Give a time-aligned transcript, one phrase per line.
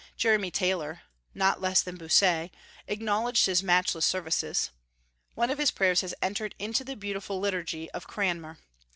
[0.17, 1.03] Jeremy Taylor,
[1.35, 2.49] not less than Bossuet,
[2.87, 4.71] acknowledged his matchless services.
[5.35, 8.57] One of his prayers has entered into the beautiful liturgy of Cranmer.